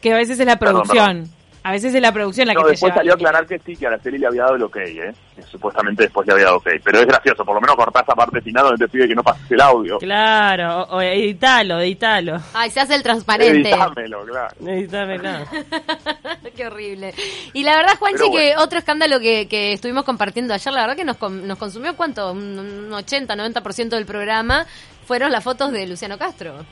Que 0.00 0.12
a 0.12 0.16
veces 0.16 0.38
es 0.40 0.46
la 0.46 0.56
Perdón, 0.56 0.82
producción. 0.84 1.28
A 1.64 1.70
veces 1.70 1.94
es 1.94 2.00
la 2.02 2.10
producción 2.12 2.48
la 2.48 2.54
No, 2.54 2.60
que 2.60 2.64
te 2.66 2.70
después 2.72 2.90
lleva. 2.90 2.96
salió 3.00 3.12
a 3.12 3.14
aclarar 3.14 3.46
que 3.46 3.58
sí, 3.60 3.76
que 3.76 3.86
Araceli 3.86 4.18
le 4.18 4.26
había 4.26 4.42
dado 4.42 4.56
el 4.56 4.62
ok, 4.64 4.76
¿eh? 4.78 5.14
Que 5.36 5.42
supuestamente 5.42 6.02
después 6.04 6.26
le 6.26 6.32
había 6.32 6.44
dado 6.46 6.56
ok. 6.56 6.68
Pero 6.82 6.98
es 6.98 7.06
gracioso, 7.06 7.44
por 7.44 7.54
lo 7.54 7.60
menos 7.60 7.76
cortás 7.76 8.02
esa 8.02 8.14
parte 8.14 8.40
final 8.40 8.64
donde 8.64 8.84
te 8.84 8.90
pide 8.90 9.06
que 9.06 9.14
no 9.14 9.22
pases 9.22 9.48
el 9.50 9.60
audio. 9.60 9.98
Claro, 9.98 10.82
o, 10.82 10.96
o 10.96 11.00
editalo, 11.00 11.78
editalo. 11.80 12.40
Ay, 12.52 12.70
se 12.70 12.80
hace 12.80 12.94
el 12.96 13.02
transparente. 13.02 13.70
Editámelo, 13.70 14.24
claro. 14.24 14.54
Edítamelo. 14.66 15.30
Qué 16.56 16.66
horrible. 16.66 17.14
Y 17.52 17.62
la 17.62 17.76
verdad, 17.76 17.96
Juanchi, 17.98 18.28
bueno. 18.28 18.36
que 18.36 18.54
otro 18.56 18.78
escándalo 18.78 19.20
que, 19.20 19.46
que 19.48 19.72
estuvimos 19.72 20.04
compartiendo 20.04 20.54
ayer, 20.54 20.72
la 20.72 20.80
verdad 20.82 20.96
que 20.96 21.04
nos, 21.04 21.20
nos 21.20 21.58
consumió 21.58 21.96
cuánto, 21.96 22.32
un 22.32 22.58
un 22.58 22.92
80, 22.92 23.34
90% 23.36 23.88
del 23.90 24.04
programa, 24.04 24.66
fueron 25.06 25.32
las 25.32 25.42
fotos 25.44 25.72
de 25.72 25.86
Luciano 25.86 26.18
Castro. 26.18 26.64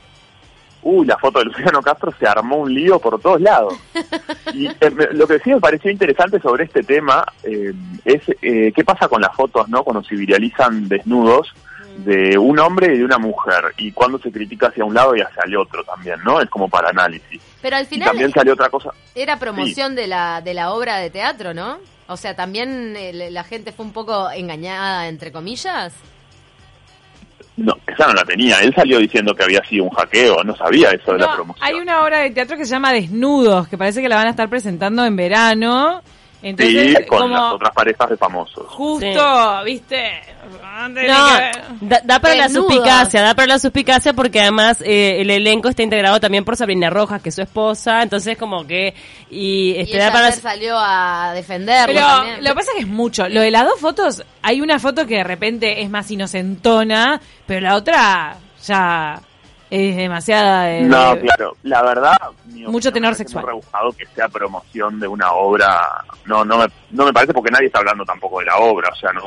Uy, 0.83 1.05
la 1.05 1.17
foto 1.17 1.39
de 1.39 1.45
Luciano 1.45 1.81
Castro 1.81 2.11
se 2.19 2.27
armó 2.27 2.57
un 2.57 2.73
lío 2.73 2.99
por 2.99 3.19
todos 3.21 3.41
lados. 3.41 3.73
Y 4.53 4.67
eh, 4.67 4.75
lo 5.13 5.27
que 5.27 5.39
sí 5.39 5.49
me 5.51 5.61
pareció 5.61 5.89
interesante 5.91 6.39
sobre 6.41 6.65
este 6.65 6.83
tema 6.83 7.23
eh, 7.43 7.71
es 8.03 8.21
eh, 8.41 8.73
qué 8.75 8.83
pasa 8.83 9.07
con 9.07 9.21
las 9.21 9.33
fotos, 9.33 9.69
¿no? 9.69 9.81
Cuando 9.83 10.03
se 10.03 10.15
viralizan 10.15 10.89
desnudos 10.89 11.53
de 11.99 12.37
un 12.37 12.59
hombre 12.59 12.93
y 12.93 12.97
de 12.97 13.05
una 13.05 13.17
mujer 13.17 13.63
y 13.77 13.91
cuando 13.91 14.17
se 14.19 14.31
critica 14.31 14.67
hacia 14.67 14.83
un 14.83 14.93
lado 14.93 15.15
y 15.15 15.21
hacia 15.21 15.43
el 15.45 15.55
otro 15.55 15.83
también, 15.85 16.19
¿no? 16.25 16.41
Es 16.41 16.49
como 16.49 16.67
para 16.67 16.89
análisis. 16.89 17.41
Pero 17.61 17.77
al 17.77 17.83
Y 17.83 17.87
final 17.87 18.07
también 18.09 18.31
salió 18.31 18.53
otra 18.53 18.69
cosa. 18.69 18.89
era 19.15 19.37
promoción 19.37 19.95
de 19.95 20.07
la 20.07 20.41
de 20.41 20.53
la 20.53 20.71
obra 20.73 20.97
de 20.97 21.09
teatro, 21.09 21.53
¿no? 21.53 21.77
O 22.07 22.17
sea, 22.17 22.35
también 22.35 22.95
eh, 22.97 23.29
la 23.31 23.43
gente 23.45 23.71
fue 23.71 23.85
un 23.85 23.93
poco 23.93 24.29
engañada, 24.31 25.07
entre 25.07 25.31
comillas. 25.31 25.93
No, 27.57 27.73
esa 27.85 28.07
no 28.07 28.13
la 28.13 28.23
tenía. 28.23 28.59
Él 28.61 28.73
salió 28.73 28.97
diciendo 28.97 29.35
que 29.35 29.43
había 29.43 29.61
sido 29.63 29.83
un 29.83 29.89
hackeo, 29.91 30.43
no 30.43 30.55
sabía 30.55 30.89
eso 30.91 31.13
de 31.13 31.19
la 31.19 31.35
promoción. 31.35 31.63
hay 31.67 31.75
una 31.75 32.03
obra 32.03 32.19
de 32.19 32.31
teatro 32.31 32.57
que 32.57 32.65
se 32.65 32.71
llama 32.71 32.93
Desnudos, 32.93 33.67
que 33.67 33.77
parece 33.77 34.01
que 34.01 34.09
la 34.09 34.15
van 34.15 34.27
a 34.27 34.31
estar 34.31 34.49
presentando 34.49 35.05
en 35.05 35.15
verano. 35.15 36.01
Entonces, 36.43 36.97
Sí, 36.97 37.05
con 37.05 37.19
como 37.19 37.33
las 37.35 37.53
otras 37.53 37.71
parejas 37.73 38.09
de 38.09 38.17
famosos. 38.17 38.65
justo, 38.67 39.63
¿viste? 39.63 40.11
Antes 40.63 41.07
No, 41.07 41.27
da, 41.81 42.01
da 42.03 42.19
para 42.19 42.35
la 42.35 42.49
suspicacia, 42.49 43.21
da 43.21 43.35
para 43.35 43.47
la 43.47 43.59
suspicacia 43.59 44.13
porque 44.13 44.41
además 44.41 44.81
eh, 44.81 45.21
el 45.21 45.29
elenco 45.29 45.69
está 45.69 45.83
integrado 45.83 46.19
también 46.19 46.43
por 46.43 46.55
Sabrina 46.57 46.89
Rojas, 46.89 47.21
que 47.21 47.29
es 47.29 47.35
su 47.35 47.41
esposa, 47.43 48.01
entonces 48.01 48.37
como 48.37 48.65
que 48.65 48.95
y 49.29 49.73
Y 49.73 49.79
este 49.79 49.97
ella 49.97 50.05
da 50.07 50.11
para 50.13 50.31
salió 50.31 50.75
a 50.79 51.33
defenderlo 51.35 51.93
Pero 51.93 52.07
también. 52.07 52.43
lo 52.43 52.49
que 52.49 52.55
pasa 52.55 52.71
es 52.71 52.75
que 52.77 52.81
es 52.81 52.87
mucho. 52.87 53.29
Lo 53.29 53.41
de 53.41 53.51
las 53.51 53.65
dos 53.65 53.79
fotos, 53.79 54.23
hay 54.41 54.61
una 54.61 54.79
foto 54.79 55.05
que 55.05 55.17
de 55.17 55.23
repente 55.23 55.81
es 55.83 55.89
más 55.91 56.09
inocentona, 56.09 57.21
pero 57.45 57.61
la 57.61 57.75
otra 57.75 58.37
ya 58.65 59.21
es 59.71 59.95
demasiada... 59.95 60.69
eh, 60.71 60.81
No, 60.83 61.17
claro, 61.17 61.55
la 61.63 61.81
verdad, 61.81 62.17
Mucho 62.67 62.91
tenor 62.91 63.15
sexual. 63.15 63.45
rebuscado 63.47 63.91
que 63.93 64.05
sea 64.07 64.27
promoción 64.29 64.99
de 64.99 65.07
una 65.07 65.31
obra, 65.31 65.79
no, 66.25 66.43
no 66.45 66.57
me, 66.59 66.65
no 66.91 67.05
me 67.05 67.13
parece 67.13 67.33
porque 67.33 67.49
nadie 67.51 67.67
está 67.67 67.79
hablando 67.79 68.03
tampoco 68.05 68.39
de 68.39 68.45
la 68.47 68.57
obra, 68.57 68.89
o 68.91 68.95
sea, 68.95 69.11
no, 69.13 69.23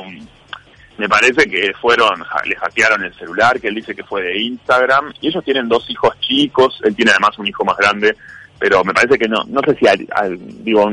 me 0.97 1.09
parece 1.09 1.49
que 1.49 1.73
fueron, 1.81 2.23
le 2.45 2.55
hackearon 2.55 3.03
el 3.03 3.13
celular, 3.15 3.59
que 3.59 3.67
él 3.67 3.75
dice 3.75 3.93
que 3.95 4.03
fue 4.03 4.21
de 4.21 4.39
Instagram, 4.39 5.11
y 5.19 5.27
ellos 5.29 5.43
tienen 5.43 5.67
dos 5.67 5.89
hijos 5.89 6.17
chicos, 6.21 6.79
él 6.85 6.95
tiene 6.95 7.11
además 7.11 7.37
un 7.39 7.47
hijo 7.47 7.65
más 7.65 7.75
grande, 7.77 8.15
pero 8.59 8.83
me 8.85 8.93
parece 8.93 9.17
que 9.17 9.27
no, 9.27 9.43
no 9.47 9.59
sé 9.65 9.75
si, 9.75 9.87
al- 9.87 10.07
al- 10.15 10.63
digo, 10.63 10.89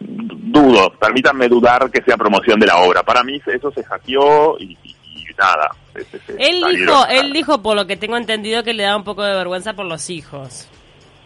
dudo, 0.00 0.92
permítanme 0.98 1.48
dudar 1.48 1.90
que 1.90 2.02
sea 2.02 2.16
promoción 2.16 2.58
de 2.58 2.66
la 2.66 2.76
obra, 2.78 3.02
para 3.02 3.22
mí 3.22 3.40
eso 3.46 3.70
se 3.72 3.84
hackeó 3.84 4.56
y, 4.58 4.76
y- 4.84 4.96
y 5.30 5.34
nada. 5.34 5.70
se- 5.94 6.04
se- 6.04 6.18
se 6.20 6.32
Él 6.38 6.62
dijo, 6.76 6.94
a- 7.04 7.08
él 7.12 7.32
dijo 7.32 7.62
por 7.62 7.76
lo 7.76 7.86
que 7.86 7.96
tengo 7.96 8.16
entendido 8.16 8.62
que 8.62 8.74
le 8.74 8.84
da 8.84 8.96
un 8.96 9.04
poco 9.04 9.22
de 9.22 9.34
vergüenza 9.34 9.72
por 9.74 9.86
los 9.86 10.08
hijos. 10.10 10.68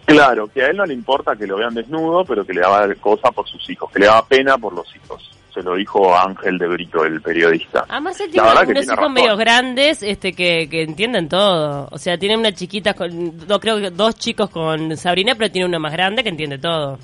Claro, 0.07 0.47
que 0.49 0.63
a 0.63 0.67
él 0.69 0.77
no 0.77 0.85
le 0.85 0.93
importa 0.95 1.35
que 1.37 1.47
lo 1.47 1.57
vean 1.57 1.75
desnudo, 1.75 2.25
pero 2.25 2.45
que 2.45 2.53
le 2.53 2.61
daba 2.61 2.87
cosa 2.97 3.31
por 3.31 3.49
sus 3.49 3.69
hijos, 3.71 3.91
que 3.91 4.01
le 4.01 4.07
daba 4.07 4.25
pena 4.27 4.59
por 4.59 4.73
los 4.75 4.87
hijos. 4.95 5.31
Se 5.53 5.63
lo 5.63 5.77
dijo 5.77 6.15
Ángel 6.17 6.59
de 6.59 6.67
Brito, 6.67 7.05
el 7.05 7.23
periodista. 7.23 7.85
Además 7.89 8.19
él 8.21 8.31
tiene 8.31 8.49
unos 8.51 8.63
hijos 8.85 8.87
razón. 8.89 9.13
medios 9.13 9.39
grandes 9.39 10.03
este 10.03 10.33
que, 10.33 10.69
que 10.69 10.83
entienden 10.83 11.29
todo. 11.29 11.89
O 11.93 11.97
sea, 11.99 12.19
tiene 12.19 12.37
una 12.37 12.53
chiquita 12.53 12.93
con, 12.95 13.47
do- 13.47 13.61
creo 13.61 13.79
que 13.79 13.91
dos 13.91 14.17
chicos 14.17 14.51
con 14.51 14.97
Sabrina, 14.97 15.35
pero 15.37 15.51
tiene 15.53 15.67
uno 15.69 15.79
más 15.79 15.93
grande 15.93 16.23
que 16.25 16.29
entiende 16.31 16.59
todo. 16.59 16.99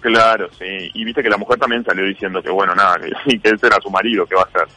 Claro, 0.00 0.48
sí. 0.58 0.90
Y 0.94 1.04
viste 1.04 1.22
que 1.22 1.28
la 1.28 1.36
mujer 1.36 1.58
también 1.58 1.84
salió 1.84 2.04
diciendo 2.06 2.40
que, 2.40 2.50
bueno, 2.50 2.74
nada, 2.74 2.96
que, 3.00 3.10
que 3.40 3.48
ese 3.50 3.66
era 3.66 3.78
su 3.82 3.90
marido, 3.90 4.24
que 4.26 4.36
va 4.36 4.42
a 4.42 4.50
ser 4.50 4.68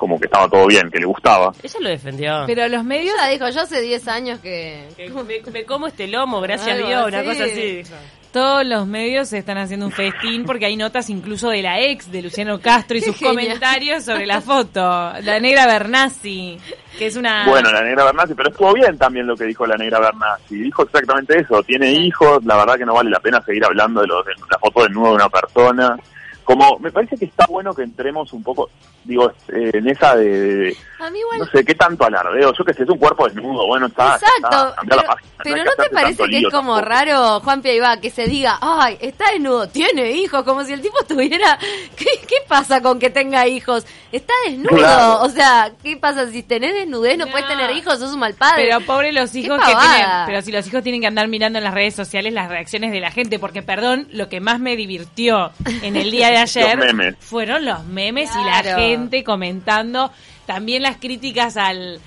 como 0.00 0.18
que 0.18 0.24
estaba 0.24 0.48
todo 0.48 0.66
bien, 0.66 0.90
que 0.90 0.98
le 0.98 1.04
gustaba. 1.06 1.52
Ella 1.62 1.78
lo 1.80 1.88
defendió. 1.90 2.42
Pero 2.46 2.66
los 2.68 2.82
medios... 2.82 3.14
Ella 3.18 3.28
dijo, 3.28 3.48
yo 3.50 3.60
hace 3.60 3.80
10 3.80 4.08
años 4.08 4.40
que... 4.40 4.88
Que 4.96 5.10
me, 5.10 5.40
me 5.52 5.64
como 5.64 5.86
este 5.86 6.08
lomo, 6.08 6.40
gracias 6.40 6.74
a 6.80 6.86
Dios, 6.86 7.06
una 7.06 7.22
cosa 7.22 7.44
así. 7.44 7.76
dijo. 7.82 7.94
Todos 8.32 8.64
los 8.64 8.86
medios 8.86 9.28
se 9.28 9.38
están 9.38 9.58
haciendo 9.58 9.86
un 9.86 9.90
festín 9.92 10.44
porque 10.44 10.64
hay 10.64 10.76
notas 10.76 11.10
incluso 11.10 11.50
de 11.50 11.62
la 11.62 11.80
ex 11.80 12.12
de 12.12 12.22
Luciano 12.22 12.60
Castro 12.60 12.96
y 12.96 13.00
Qué 13.00 13.06
sus 13.06 13.16
genial. 13.16 13.34
comentarios 13.34 14.04
sobre 14.04 14.24
la 14.24 14.40
foto. 14.40 14.80
La 14.80 15.40
negra 15.40 15.66
Bernasi, 15.66 16.56
que 16.96 17.06
es 17.06 17.16
una... 17.16 17.44
Bueno, 17.48 17.72
la 17.72 17.82
negra 17.82 18.04
Bernasi, 18.04 18.34
pero 18.34 18.50
estuvo 18.50 18.72
bien 18.72 18.96
también 18.96 19.26
lo 19.26 19.36
que 19.36 19.46
dijo 19.46 19.66
la 19.66 19.76
negra 19.76 19.98
Bernasi. 19.98 20.60
Dijo 20.60 20.84
exactamente 20.84 21.40
eso, 21.40 21.60
tiene 21.64 21.90
hijos, 21.90 22.44
la 22.44 22.56
verdad 22.56 22.76
que 22.76 22.84
no 22.86 22.94
vale 22.94 23.10
la 23.10 23.18
pena 23.18 23.42
seguir 23.42 23.64
hablando 23.64 24.00
de, 24.00 24.06
lo, 24.06 24.22
de 24.22 24.32
la 24.48 24.58
foto 24.60 24.84
desnudo 24.84 25.08
de 25.08 25.14
una 25.16 25.28
persona. 25.28 25.98
Como, 26.50 26.78
me 26.80 26.90
parece 26.90 27.16
que 27.16 27.26
está 27.26 27.46
bueno 27.46 27.72
que 27.74 27.82
entremos 27.84 28.32
un 28.32 28.42
poco, 28.42 28.70
digo, 29.04 29.30
eh, 29.48 29.70
en 29.72 29.88
esa 29.88 30.16
de, 30.16 30.24
de- 30.28 30.76
A 30.98 31.08
mí 31.10 31.20
igual... 31.20 31.38
no 31.38 31.46
sé, 31.46 31.64
qué 31.64 31.74
tanto 31.76 32.04
alardeo, 32.04 32.52
yo 32.52 32.64
que 32.64 32.74
sé, 32.74 32.82
es 32.82 32.88
un 32.88 32.98
cuerpo 32.98 33.26
desnudo, 33.28 33.68
bueno, 33.68 33.86
está, 33.86 34.14
Exacto, 34.16 34.48
está, 34.68 34.74
cambiá 34.74 34.96
la 34.96 35.02
pero, 35.02 35.12
página, 35.14 35.32
pero 35.44 35.64
¿no 35.64 35.70
te 35.76 35.90
parece 35.90 36.24
que 36.24 36.38
es 36.38 36.44
como 36.50 36.74
tampoco. 36.74 36.80
raro, 36.80 37.40
Juan 37.40 37.62
Piaiva, 37.62 37.96
que 37.98 38.10
se 38.10 38.24
diga, 38.26 38.58
ay, 38.60 38.98
está 39.00 39.30
desnudo, 39.30 39.68
tiene 39.68 40.10
hijos, 40.10 40.42
como 40.42 40.64
si 40.64 40.72
el 40.72 40.80
tipo 40.80 40.98
tuviera... 41.06 41.56
¿Qué, 41.96 42.06
qué 42.26 42.36
pasa 42.48 42.80
con 42.82 42.98
que 42.98 43.10
tenga 43.10 43.46
hijos? 43.46 43.86
Está 44.10 44.32
desnudo, 44.46 44.76
Claro. 44.76 45.22
o 45.22 45.28
sea, 45.28 45.70
¿qué 45.84 45.96
pasa? 45.96 46.26
Si 46.30 46.42
tenés 46.42 46.74
desnudez 46.74 47.16
no, 47.16 47.26
No. 47.26 47.30
puedes 47.30 47.46
tener 47.46 47.70
hijos, 47.76 47.98
sos 48.00 48.12
un 48.12 48.18
mal 48.20 48.34
padre. 48.34 48.64
Pero 48.64 48.80
pobre 48.80 49.12
los 49.12 49.32
hijos 49.36 49.58
que 49.60 49.66
tienen, 49.72 50.08
pero 50.26 50.42
si 50.42 50.50
los 50.50 50.66
hijos 50.66 50.82
tienen 50.82 51.00
que 51.00 51.06
andar 51.06 51.28
mirando 51.28 51.58
en 51.58 51.64
las 51.64 51.74
redes 51.74 51.94
sociales 51.94 52.32
las 52.32 52.48
reacciones 52.48 52.90
de 52.90 52.98
la 53.00 53.12
gente, 53.12 53.38
porque 53.38 53.62
perdón, 53.62 54.08
lo 54.10 54.28
que 54.28 54.40
más 54.40 54.58
me 54.58 54.74
divirtió 54.74 55.52
en 55.82 55.96
el 55.96 56.10
día 56.10 56.30
de 56.30 56.38
ayer 56.40 56.76
Los 56.76 56.86
memes. 56.86 57.16
fueron 57.20 57.64
los 57.64 57.84
memes 57.84 58.30
y 58.34 58.44
la 58.44 58.62
gente 58.76 59.24
comentando, 59.24 60.12
también 60.46 60.82
las 60.82 60.96
críticas 60.96 61.56
al 61.56 62.00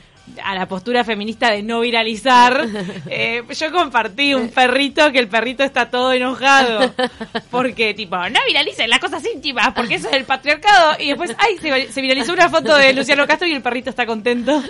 a 0.43 0.55
la 0.55 0.67
postura 0.67 1.03
feminista 1.03 1.51
de 1.51 1.63
no 1.63 1.81
viralizar. 1.81 2.67
Eh, 3.15 3.43
yo 3.59 3.71
compartí 3.71 4.33
un 4.33 4.49
perrito 4.49 5.11
que 5.11 5.19
el 5.19 5.27
perrito 5.27 5.63
está 5.63 5.89
todo 5.89 6.13
enojado 6.13 6.93
porque 7.51 7.93
tipo, 7.93 8.15
no 8.17 8.39
viralicen 8.47 8.89
las 8.89 8.99
cosas 8.99 9.23
íntimas 9.25 9.73
porque 9.73 9.95
eso 9.95 10.07
es 10.09 10.15
el 10.15 10.25
patriarcado 10.25 10.95
y 10.99 11.09
después, 11.09 11.35
ay, 11.37 11.57
se, 11.59 11.91
se 11.91 12.01
viralizó 12.01 12.33
una 12.33 12.49
foto 12.49 12.75
de 12.75 12.93
Luciano 12.93 13.27
Castro 13.27 13.47
y 13.47 13.53
el 13.53 13.61
perrito 13.61 13.89
está 13.89 14.05
contento. 14.05 14.61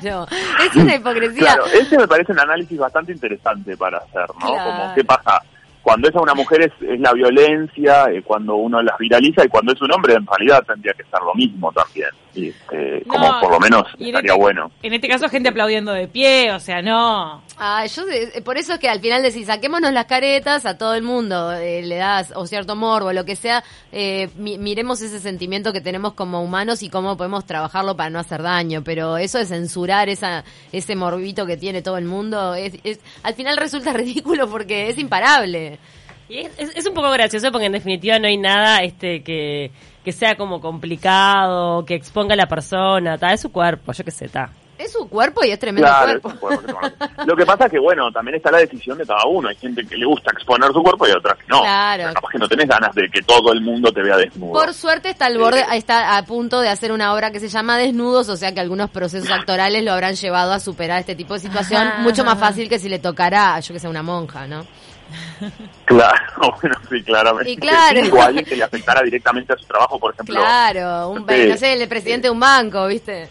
Claro, 0.00 0.26
es 0.66 0.76
una 0.76 0.94
hipocresía. 0.96 1.40
Claro, 1.40 1.66
ese 1.66 1.96
me 1.96 2.06
parece 2.06 2.32
un 2.32 2.40
análisis 2.40 2.78
bastante 2.78 3.12
interesante 3.12 3.76
para 3.76 3.98
hacer, 3.98 4.28
¿no? 4.40 4.46
Claro. 4.46 4.70
Como 4.70 4.94
qué 4.94 5.04
pasa 5.04 5.42
cuando 5.84 6.08
es 6.08 6.16
a 6.16 6.22
una 6.22 6.34
mujer 6.34 6.62
es, 6.62 6.88
es 6.88 6.98
la 6.98 7.12
violencia, 7.12 8.06
eh, 8.10 8.22
cuando 8.22 8.56
uno 8.56 8.82
las 8.82 8.98
viraliza 8.98 9.44
y 9.44 9.48
cuando 9.48 9.72
es 9.74 9.82
un 9.82 9.92
hombre 9.92 10.14
en 10.14 10.26
realidad 10.26 10.64
tendría 10.66 10.94
que 10.94 11.04
ser 11.04 11.20
lo 11.20 11.34
mismo 11.34 11.70
también. 11.72 12.08
Y, 12.36 12.48
este, 12.48 13.02
como 13.06 13.40
por 13.40 13.52
lo 13.52 13.60
menos 13.60 13.82
estaría 13.92 14.18
este- 14.18 14.32
bueno. 14.32 14.70
En 14.82 14.92
este 14.92 15.06
caso, 15.08 15.28
gente 15.28 15.50
aplaudiendo 15.50 15.92
de 15.92 16.08
pie, 16.08 16.50
o 16.52 16.58
sea, 16.58 16.82
no. 16.82 17.42
Ah, 17.58 17.86
yo 17.86 18.02
eh, 18.10 18.42
por 18.44 18.58
eso 18.58 18.72
es 18.74 18.78
que 18.80 18.88
al 18.88 19.00
final 19.00 19.22
decís, 19.22 19.46
saquémonos 19.46 19.92
las 19.92 20.06
caretas 20.06 20.66
a 20.66 20.76
todo 20.76 20.94
el 20.94 21.02
mundo, 21.02 21.52
eh, 21.52 21.82
le 21.82 21.94
das 21.96 22.32
o 22.34 22.46
cierto 22.46 22.74
morbo, 22.74 23.12
lo 23.12 23.24
que 23.24 23.36
sea, 23.36 23.62
eh, 23.92 24.28
mi- 24.36 24.58
miremos 24.58 25.00
ese 25.00 25.20
sentimiento 25.20 25.72
que 25.72 25.80
tenemos 25.80 26.14
como 26.14 26.42
humanos 26.42 26.82
y 26.82 26.90
cómo 26.90 27.16
podemos 27.16 27.46
trabajarlo 27.46 27.96
para 27.96 28.10
no 28.10 28.18
hacer 28.18 28.42
daño, 28.42 28.82
pero 28.82 29.16
eso 29.16 29.38
de 29.38 29.46
censurar 29.46 30.08
esa, 30.08 30.42
ese 30.72 30.96
morbito 30.96 31.46
que 31.46 31.56
tiene 31.56 31.82
todo 31.82 31.98
el 31.98 32.04
mundo, 32.06 32.54
es, 32.56 32.74
es- 32.82 32.98
al 33.22 33.34
final 33.34 33.56
resulta 33.56 33.92
ridículo 33.94 34.48
porque 34.48 34.88
es 34.88 34.98
imparable. 34.98 35.78
Y 36.28 36.38
es, 36.38 36.50
es- 36.58 36.76
es 36.76 36.86
un 36.86 36.94
poco 36.94 37.10
gracioso 37.10 37.52
porque 37.52 37.66
en 37.66 37.72
definitiva 37.72 38.18
no 38.18 38.26
hay 38.26 38.38
nada 38.38 38.82
este 38.82 39.22
que, 39.22 39.70
que 40.04 40.12
sea 40.12 40.36
como 40.36 40.60
complicado, 40.60 41.84
que 41.84 41.94
exponga 41.94 42.34
a 42.34 42.36
la 42.36 42.46
persona, 42.46 43.18
ta, 43.18 43.32
es 43.32 43.40
su 43.40 43.50
cuerpo, 43.50 43.92
yo 43.92 44.04
qué 44.04 44.10
sé, 44.10 44.26
está. 44.26 44.50
Es 44.76 44.90
su 44.92 45.08
cuerpo 45.08 45.44
y 45.44 45.50
es 45.52 45.58
tremendo 45.58 45.88
Claro, 45.88 46.20
cuerpo. 46.20 46.50
es 46.50 46.58
un 46.58 46.72
cuerpo 46.74 47.06
Lo 47.26 47.36
que 47.36 47.46
pasa 47.46 47.66
es 47.66 47.70
que, 47.70 47.78
bueno, 47.78 48.10
también 48.10 48.36
está 48.36 48.50
la 48.50 48.58
decisión 48.58 48.98
de 48.98 49.06
cada 49.06 49.24
uno. 49.26 49.48
Hay 49.48 49.56
gente 49.56 49.84
que 49.86 49.96
le 49.96 50.04
gusta 50.04 50.32
exponer 50.32 50.72
su 50.72 50.82
cuerpo 50.82 51.06
y 51.06 51.12
otras 51.12 51.38
que 51.38 51.44
no. 51.48 51.60
Claro. 51.60 52.02
Pero 52.02 52.14
capaz 52.14 52.28
que 52.32 52.38
no 52.38 52.48
tenés 52.48 52.68
ganas 52.68 52.94
de 52.94 53.08
que 53.08 53.22
todo 53.22 53.52
el 53.52 53.60
mundo 53.60 53.92
te 53.92 54.02
vea 54.02 54.16
desnudo. 54.16 54.52
Por 54.52 54.74
suerte 54.74 55.10
está 55.10 55.26
al 55.26 55.38
borde, 55.38 55.64
está 55.74 56.16
a 56.16 56.24
punto 56.24 56.60
de 56.60 56.68
hacer 56.70 56.90
una 56.92 57.14
obra 57.14 57.30
que 57.30 57.38
se 57.40 57.48
llama 57.48 57.78
Desnudos, 57.78 58.28
o 58.28 58.36
sea 58.36 58.52
que 58.52 58.60
algunos 58.60 58.90
procesos 58.90 59.30
actorales 59.30 59.84
lo 59.84 59.92
habrán 59.92 60.14
llevado 60.16 60.52
a 60.52 60.58
superar 60.58 60.98
este 61.00 61.14
tipo 61.14 61.34
de 61.34 61.40
situación 61.40 61.88
mucho 62.00 62.24
más 62.24 62.38
fácil 62.38 62.68
que 62.68 62.78
si 62.80 62.88
le 62.88 62.98
tocara, 62.98 63.58
yo 63.60 63.72
que 63.74 63.78
sé, 63.80 63.86
una 63.88 64.02
monja, 64.02 64.46
¿no? 64.48 64.66
Claro, 65.84 66.16
bueno, 66.62 66.76
sí, 66.88 67.02
claramente. 67.02 67.50
Y 67.50 67.56
claro. 67.56 68.04
Sí, 68.04 68.10
o 68.10 68.22
alguien 68.22 68.44
que 68.44 68.56
le 68.56 68.64
afectara 68.64 69.02
directamente 69.02 69.52
a 69.52 69.56
su 69.56 69.66
trabajo, 69.66 69.98
por 69.98 70.12
ejemplo. 70.14 70.34
Claro, 70.40 71.10
un, 71.10 71.26
Sí. 71.28 71.46
no 71.48 71.56
sé, 71.56 71.74
el 71.74 71.88
presidente 71.88 72.26
de 72.28 72.30
un 72.32 72.40
banco, 72.40 72.86
¿viste? 72.86 73.28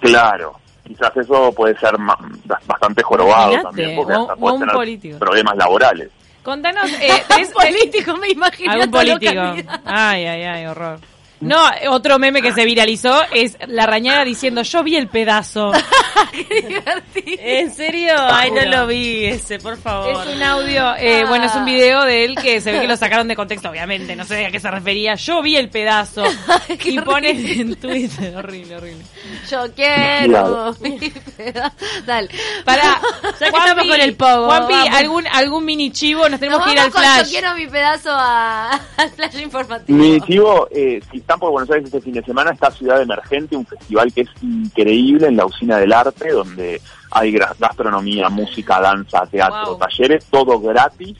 Claro. 0.00 0.60
Quizás 0.88 1.16
eso 1.16 1.52
puede 1.52 1.78
ser 1.78 1.96
ma- 1.98 2.18
bastante 2.66 3.02
jorobado 3.02 3.52
Imagínate, 3.52 3.62
también, 3.76 3.96
porque 3.96 4.12
o- 4.14 4.20
hasta 4.22 4.36
puede 4.36 4.54
un 4.54 4.60
tener 4.60 4.74
político. 4.74 5.18
problemas 5.18 5.56
laborales. 5.56 6.10
Contanos, 6.42 6.90
eh, 6.94 7.08
es, 7.40 7.50
político, 7.50 8.16
me 8.16 8.28
imagino. 8.30 8.72
algún 8.72 8.90
político. 8.90 9.40
Ay, 9.84 10.24
ay, 10.26 10.42
ay, 10.44 10.66
horror. 10.66 10.98
No, 11.40 11.62
otro 11.90 12.18
meme 12.18 12.42
que 12.42 12.52
se 12.52 12.64
viralizó 12.64 13.22
es 13.32 13.56
la 13.68 13.86
rañada 13.86 14.24
diciendo, 14.24 14.62
yo 14.62 14.82
vi 14.82 14.96
el 14.96 15.08
pedazo. 15.08 15.70
Qué 16.32 16.62
divertido. 16.66 17.36
¿En 17.40 17.74
serio? 17.74 18.12
Ay, 18.16 18.50
no 18.50 18.64
lo 18.64 18.86
vi 18.86 19.24
ese, 19.26 19.58
por 19.58 19.76
favor. 19.76 20.26
Es 20.26 20.34
un 20.36 20.42
audio, 20.42 20.94
eh, 20.96 21.24
bueno, 21.28 21.46
es 21.46 21.54
un 21.54 21.64
video 21.64 22.02
de 22.04 22.24
él 22.24 22.34
que 22.36 22.60
se 22.60 22.72
ve 22.72 22.80
que 22.80 22.88
lo 22.88 22.96
sacaron 22.96 23.28
de 23.28 23.36
contexto, 23.36 23.70
obviamente, 23.70 24.16
no 24.16 24.24
sé 24.24 24.46
a 24.46 24.50
qué 24.50 24.58
se 24.60 24.70
refería. 24.70 25.14
Yo 25.14 25.40
vi 25.42 25.56
el 25.56 25.68
pedazo. 25.70 26.24
qué 26.78 26.90
y 26.90 26.98
ponen 27.00 27.46
en 27.46 27.76
Twitter, 27.76 28.36
horrible, 28.36 28.76
horrible. 28.76 29.04
Yo 29.50 29.72
quiero 29.74 30.74
mi 30.80 30.98
pedazo. 31.36 31.76
Dale. 32.04 32.28
Para, 32.64 33.00
Ya 33.40 33.50
que 33.50 33.58
estamos 33.58 33.86
con 33.86 34.00
el 34.00 34.14
pogo, 34.16 34.46
Juanpi, 34.46 34.74
algún, 34.92 35.26
algún 35.28 35.64
mini 35.64 35.92
chivo, 35.92 36.28
nos 36.28 36.40
tenemos 36.40 36.58
Nos 36.60 36.66
que 36.68 36.72
ir 36.74 36.80
al 36.80 36.90
flash. 36.90 37.24
Yo 37.26 37.30
quiero 37.30 37.54
mi 37.54 37.66
pedazo 37.66 38.10
a- 38.12 38.70
al 38.96 39.10
flash 39.10 39.38
informativo. 39.40 39.98
Mi 39.98 40.20
chivo, 40.22 40.68
eh, 40.70 41.00
si 41.12 41.20
están 41.28 41.40
por 41.40 41.50
Buenos 41.50 41.70
Aires 41.70 41.84
este 41.84 42.00
fin 42.00 42.14
de 42.14 42.22
semana, 42.22 42.52
está 42.52 42.70
Ciudad 42.70 43.02
Emergente, 43.02 43.54
un 43.54 43.66
festival 43.66 44.10
que 44.14 44.22
es 44.22 44.30
increíble 44.40 45.26
en 45.26 45.36
la 45.36 45.44
Usina 45.44 45.76
del 45.76 45.92
Arte, 45.92 46.30
donde 46.30 46.80
hay 47.10 47.32
gastronomía, 47.32 48.30
música, 48.30 48.80
danza, 48.80 49.26
teatro, 49.26 49.72
Wow. 49.72 49.78
talleres, 49.78 50.24
todo 50.30 50.58
gratis. 50.58 51.18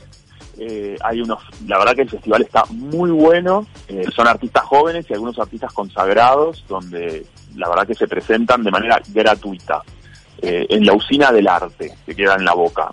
Eh, 0.57 0.97
hay 1.03 1.21
unos, 1.21 1.43
la 1.67 1.77
verdad 1.77 1.93
que 1.93 2.01
el 2.01 2.09
festival 2.09 2.41
está 2.41 2.63
muy 2.71 3.11
bueno, 3.11 3.67
eh, 3.87 4.07
son 4.15 4.27
artistas 4.27 4.63
jóvenes 4.63 5.05
y 5.07 5.13
algunos 5.13 5.37
artistas 5.37 5.71
consagrados, 5.73 6.65
donde 6.67 7.27
la 7.55 7.69
verdad 7.69 7.85
que 7.85 7.93
se 7.93 8.07
presentan 8.07 8.63
de 8.63 8.71
manera 8.71 8.99
gratuita. 9.09 9.83
Eh, 10.41 10.65
en 10.69 10.87
la 10.87 10.93
Usina 10.93 11.31
del 11.31 11.47
Arte, 11.47 11.93
que 12.03 12.15
queda 12.15 12.33
en 12.33 12.45
la 12.45 12.53
boca. 12.55 12.89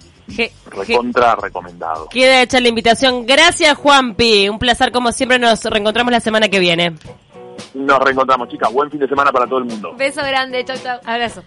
Recontra 0.66 1.36
recomendado. 1.36 2.08
Queda 2.08 2.42
hecha 2.42 2.60
la 2.60 2.68
invitación. 2.68 3.26
Gracias, 3.26 3.76
Juanpi. 3.76 4.48
Un 4.48 4.58
placer, 4.58 4.92
como 4.92 5.12
siempre. 5.12 5.38
Nos 5.38 5.64
reencontramos 5.64 6.12
la 6.12 6.20
semana 6.20 6.48
que 6.48 6.58
viene. 6.58 6.94
Nos 7.74 7.98
reencontramos, 8.00 8.48
chicas. 8.48 8.72
Buen 8.72 8.90
fin 8.90 9.00
de 9.00 9.08
semana 9.08 9.30
para 9.32 9.46
todo 9.46 9.58
el 9.58 9.64
mundo. 9.66 9.94
Beso 9.96 10.22
grande, 10.22 10.64
chau 10.64 10.76
chau. 10.82 10.98
Abrazo. 11.04 11.42